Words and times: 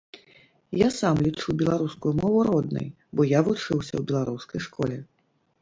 Я 0.81 0.85
сам 0.99 1.19
лічу 1.27 1.55
беларускую 1.59 2.13
мову 2.21 2.39
роднай, 2.49 2.87
бо 3.21 3.29
я 3.37 3.45
вучыўся 3.49 3.93
ў 3.97 4.01
беларускай 4.15 4.59
школе. 4.71 4.97